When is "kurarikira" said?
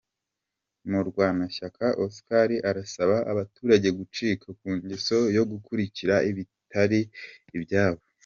5.65-6.15